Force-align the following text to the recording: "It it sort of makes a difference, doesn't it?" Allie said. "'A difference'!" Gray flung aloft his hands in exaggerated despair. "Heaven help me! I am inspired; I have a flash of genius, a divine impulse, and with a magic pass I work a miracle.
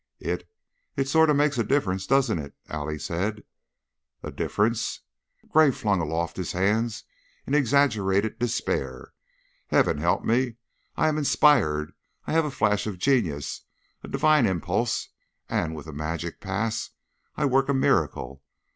"It 0.19 0.49
it 0.95 1.07
sort 1.07 1.29
of 1.29 1.35
makes 1.35 1.59
a 1.59 1.63
difference, 1.63 2.07
doesn't 2.07 2.39
it?" 2.39 2.55
Allie 2.67 2.97
said. 2.97 3.43
"'A 4.23 4.31
difference'!" 4.31 5.01
Gray 5.47 5.69
flung 5.69 6.01
aloft 6.01 6.37
his 6.37 6.53
hands 6.53 7.03
in 7.45 7.53
exaggerated 7.53 8.39
despair. 8.39 9.13
"Heaven 9.67 9.99
help 9.99 10.25
me! 10.25 10.55
I 10.97 11.07
am 11.07 11.19
inspired; 11.19 11.93
I 12.25 12.31
have 12.33 12.45
a 12.45 12.49
flash 12.49 12.87
of 12.87 12.97
genius, 12.97 13.61
a 14.03 14.07
divine 14.07 14.47
impulse, 14.47 15.07
and 15.47 15.75
with 15.75 15.85
a 15.85 15.93
magic 15.93 16.39
pass 16.41 16.89
I 17.35 17.45
work 17.45 17.69
a 17.69 17.73
miracle. 17.75 18.41